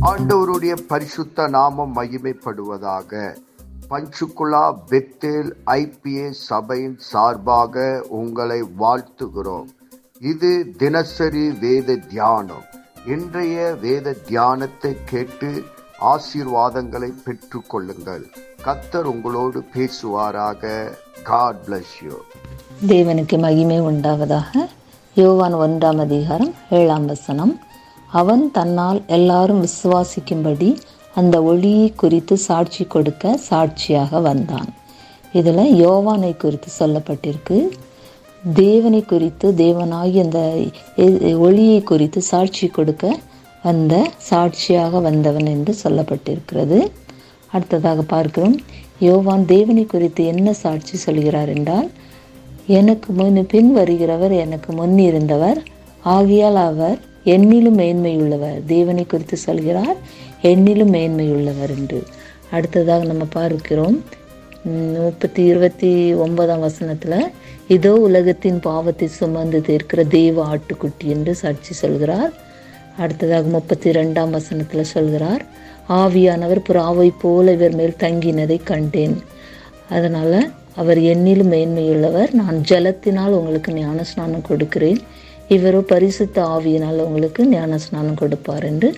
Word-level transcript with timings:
ஆண்டவருடைய 0.00 0.72
பரிசுத்த 0.88 1.48
நாமம் 1.48 1.94
மகிமைப்படுவதாக. 1.94 3.36
பஞ்சுகுலா 3.90 4.76
பெத்தேல் 4.90 5.50
ஐபிஏ 5.66 6.30
சபையின் 6.30 6.98
சார்பாக 6.98 8.04
உங்களை 8.08 8.62
வாழ்த்துகிறோம். 8.62 9.66
இது 10.20 10.72
தினசரி 10.76 11.50
வேத 11.50 11.96
தியானம். 11.96 12.64
இன்றைய 13.06 13.76
வேத 13.80 14.12
தியானத்தை 14.12 14.96
கேட்டு 15.04 15.64
ஆசீர்வாதங்களை 16.00 17.12
பெற்று 17.24 17.62
கொள்ளுங்கள். 17.66 18.26
கத்தர் 18.64 19.02
உங்களோடு 19.02 19.62
பேசுவாராக. 19.74 20.92
காட் 21.22 21.56
பிளஸ் 21.66 21.94
யூ 22.02 22.14
தேவனுக்கு 22.86 23.38
மகிமை 23.38 23.80
உண்டாவதாக. 23.80 24.68
யோவான் 25.14 25.54
ஒன்றாம் 25.54 26.00
அதிகாரம் 26.00 26.54
ஏழாம் 26.70 27.06
வசனம். 27.06 27.60
அவன் 28.12 28.50
தன்னால் 28.50 29.00
எல்லாரும் 29.06 29.64
விசுவாசிக்கும்படி 29.66 30.76
அந்த 31.14 31.42
ஒளியை 31.42 31.88
குறித்து 31.92 32.36
சாட்சி 32.36 32.84
கொடுக்க 32.84 33.36
சாட்சியாக 33.36 34.20
வந்தான். 34.20 34.68
இதில் 35.32 35.74
யோவானை 35.84 36.36
குறித்து 36.36 36.68
சொல்லப்பட்டிருக்கு. 36.78 37.58
தேவனை 38.54 39.00
குறித்து 39.04 39.46
தேவனாகி 39.52 40.18
அந்த 40.24 40.40
ஒளியை 41.38 41.82
குறித்து 41.82 42.22
சாட்சி 42.22 42.66
கொடுக்க 42.68 43.18
வந்த 43.62 43.94
சாட்சியாக 44.16 45.00
வந்தவன் 45.00 45.46
என்று 45.46 45.74
சொல்லப்பட்டிருக்கிறது. 45.84 46.78
அடுத்ததாக 47.52 48.02
பார்க்கிறோம். 48.02 48.56
யோவான் 48.98 49.44
தேவனை 49.44 49.84
குறித்து 49.84 50.26
என்ன 50.26 50.52
சாட்சி 50.52 50.96
சொல்கிறார் 50.96 51.48
என்றால் 51.48 51.90
எனக்கு 52.66 53.12
முன் 53.12 53.46
பின் 53.46 53.76
வருகிறவர் 53.76 54.34
எனக்கு 54.44 54.72
முன் 54.72 54.98
இருந்தவர். 54.98 55.58
ஆகியால் 56.04 56.60
அவர் 56.70 56.98
என்னிலும் 57.34 57.78
மேன்மையுள்ளவர். 57.82 58.58
தேவனை 58.74 59.04
குறித்து 59.06 59.36
சொல்கிறார் 59.46 59.96
என்னிலும் 60.50 60.94
மேன்மையுள்ளவர் 60.96 61.72
என்று. 61.78 62.00
அடுத்ததாக 62.56 63.04
நம்ம 63.10 63.24
பார்க்கிறோம் 63.38 63.98
முப்பத்தி 65.04 65.42
இருபத்தி 65.50 65.90
ஒன்பதாம் 66.24 66.64
வசனத்தில் 66.66 67.20
இதோ 67.74 67.92
உலகத்தின் 68.08 68.58
பாவத்தை 68.60 69.06
சுமந்து 69.18 69.58
தீர்க்கிற 69.68 70.00
தெய்வ 70.16 70.44
ஆட்டுக்குட்டி 70.52 71.06
என்று 71.14 71.32
சாட்சி 71.42 71.72
சொல்கிறார். 71.82 72.32
அடுத்ததாக 73.02 73.46
முப்பத்தி 73.56 73.88
ரெண்டாம் 73.90 74.34
வசனத்தில் 74.38 74.90
சொல்கிறார் 74.94 75.42
ஆவியானவர் 76.00 76.60
புறாவை 76.68 77.08
போல 77.22 77.52
இவர் 77.56 77.74
மேல் 77.80 78.00
தங்கினதை 78.04 78.58
கண்டேன். 78.70 79.16
அதனால் 79.96 80.38
அவர் 80.80 81.00
என்னிலும் 81.12 81.52
மேன்மையுள்ளவர். 81.54 82.30
நான் 82.40 82.58
ஜலத்தினால் 82.70 83.36
உங்களுக்கு 83.38 83.72
ஞானஸ்நானம் 83.72 84.48
கொடுக்கிறேன். 84.50 85.00
இவரோ 85.54 85.80
பரிசுத்த 85.92 86.36
ஆவியினால் 86.54 87.04
உங்களுக்கு 87.06 87.42
ஞானஸ்நானம் 87.52 88.20
கொடுப்பார் 88.22 88.64
என்று 88.70 88.88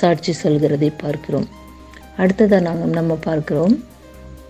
சாட்சி 0.00 0.32
சொல்கிறதை 0.42 0.90
பார்க்கிறோம். 1.02 1.48
அடுத்ததாக 2.22 2.62
நாங்கள் 2.68 2.96
நம்ம 2.98 3.12
பார்க்கிறோம். 3.28 3.74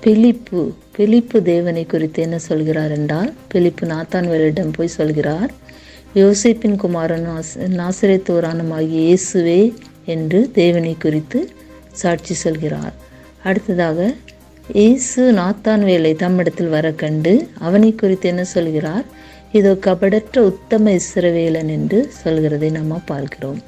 பிலிப்பு 0.04 0.60
பிலிப்பு 0.96 1.38
தேவனை 1.50 1.82
குறித்து 1.86 2.20
என்ன 2.26 2.36
சொல்கிறார் 2.46 2.92
என்றால் 2.96 3.30
பிலிப்பு 3.52 3.84
நாத்தான்வேலிடம் 3.92 4.72
போய் 4.76 4.96
சொல்கிறார் 4.98 5.50
யோசிப்பின் 6.20 6.76
குமாரன் 6.82 7.26
நாசிரியத்தோரானமாகிய 7.80 9.00
இயேசுவே 9.08 9.60
என்று 10.14 10.40
தேவனை 10.60 10.94
குறித்து 11.04 11.40
சாட்சி 12.00 12.34
சொல்கிறார். 12.44 12.94
அடுத்ததாக 13.48 13.98
இயேசு 14.80 15.20
நாத்தான் 15.38 15.84
வேலை 15.90 16.12
தம்மிடத்தில் 16.22 16.72
வர 16.74 16.86
கண்டு 17.02 17.32
அவனை 17.66 17.90
குறித்து 18.02 18.26
என்ன 18.32 18.42
சொல்கிறார்? 18.56 19.06
இதோ 19.58 19.72
கபடற்ற 19.86 20.38
உத்தம 20.50 20.92
இஸ்ரவேலன் 21.00 21.70
என்று 21.76 21.98
சொல்கிறதை 22.22 22.68
நம்ம 22.78 22.98
பார்க்கிறோம். 23.10 23.60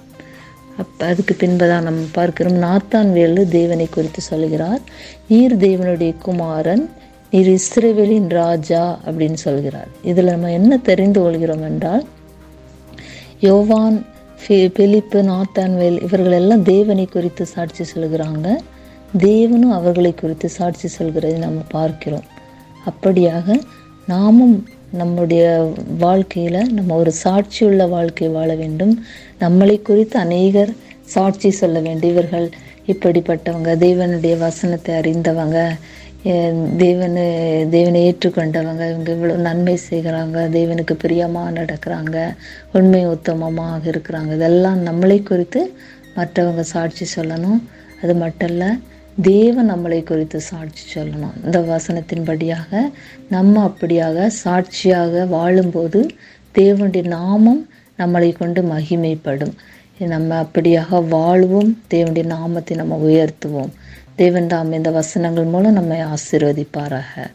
அப்ப 0.83 1.07
அதுக்கு 1.11 1.35
பின்பதான் 1.41 1.87
நம்ம 1.89 2.03
பார்க்கிறோம். 2.19 2.59
நாத்தான்வேலு 2.67 3.43
தேவனை 3.57 3.87
குறித்து 3.89 4.21
சொல்கிறார். 4.31 4.83
நீர் 5.31 5.55
தேவனுடைய 5.65 6.13
குமாரன் 6.27 6.85
நீர் 7.33 7.51
இஸ்ரவேலின் 7.59 8.29
ராஜா 8.41 8.83
அப்படின்னு 9.07 9.39
சொல்கிறார். 9.47 9.91
இதில் 10.11 10.33
நம்ம 10.35 10.51
என்ன 10.59 10.79
தெரிந்து 10.89 11.21
கொள்கிறோம் 11.21 11.65
என்றால் 11.71 12.05
யோவான் 13.47 13.99
பிலிப்பு 14.77 15.19
நாத்தான்வேல் 15.31 15.99
இவர்கள் 16.07 16.37
எல்லாம் 16.39 16.63
தேவனை 16.73 17.07
குறித்து 17.07 17.45
சாட்சி 17.47 17.85
சொல்கிறாங்க. 17.95 18.47
தேவனும் 19.27 19.75
அவர்களை 19.79 20.13
குறித்து 20.15 20.49
சாட்சி 20.59 20.89
சொல்கிறதை 20.99 21.39
நம்ம 21.47 21.61
பார்க்கிறோம். 21.77 22.27
அப்படியாக 22.91 23.57
நாமும் 24.07 24.57
நம்முடைய 25.01 25.45
வாழ்க்கையில் 26.05 26.61
நம்ம 26.77 26.97
ஒரு 27.03 27.13
சாட்சியுள்ள 27.23 27.83
வாழ்க்கை 27.95 28.29
வாழ 28.37 28.51
வேண்டும். 28.63 28.95
நம்மளை 29.45 29.77
குறித்து 29.89 30.17
அநேகர் 30.27 30.73
சாட்சி 31.15 31.51
சொல்ல 31.61 31.79
வேண்டும். 31.87 32.13
இவர்கள் 32.15 32.47
இப்படிப்பட்டவங்க 32.93 33.73
தேவனுடைய 33.87 34.35
வசனத்தை 34.47 34.93
அறிந்தவங்க 35.01 35.59
தேவனை 36.83 37.25
தேவனை 37.75 38.01
ஏற்றுக்கொண்டவங்க 38.09 38.83
இவங்க 38.91 39.09
இவ்வளோ 39.15 39.37
நன்மை 39.47 39.75
செய்கிறாங்க 39.89 40.39
தேவனுக்கு 40.57 40.95
பிரியமாக 41.05 41.55
நடக்கிறாங்க 41.61 42.17
உண்மை 42.79 43.03
உத்தமமாக 43.15 43.83
இருக்கிறாங்க. 43.93 44.31
இதெல்லாம் 44.39 44.81
நம்மளை 44.89 45.19
குறித்து 45.31 45.63
மற்றவங்க 46.19 46.65
சாட்சி 46.75 47.07
சொல்லணும். 47.17 47.61
அது 48.03 48.15
மட்டும் 48.23 48.51
இல்லை 48.53 48.71
தேவன் 49.21 49.73
நம்மளை 49.73 50.03
குறித்து 50.03 50.41
சாட்சி 50.41 51.01
சொல்லணும். 51.01 51.45
இந்த 51.45 51.61
வசனத்தின்படியாக 51.61 52.93
நம்ம 53.29 53.67
அப்படியாக 53.67 54.27
சாட்சியாக 54.27 55.25
வாழும்போது 55.25 56.07
தேவனுடைய 56.55 57.07
நாமம் 57.07 57.69
நம்மளை 57.99 58.37
கொண்டு 58.37 58.63
மகிமைப்படும். 58.63 59.53
நம்ம 59.99 60.43
அப்படியாக 60.43 61.09
வாழ்வோம் 61.09 61.81
தேவனுடைய 61.91 62.25
நாமத்தை 62.25 62.77
நம்ம 62.77 63.01
உயர்த்துவோம். 63.05 63.71
தேவன் 64.17 64.47
தாம் 64.47 64.73
இந்த 64.73 64.91
வசனங்கள் 64.91 65.45
மூலம் 65.45 65.73
நம்மை 65.73 65.99
ஆசீர்வதிப்பாராக. 66.01 67.31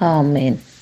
ஆமேன். 0.00 0.56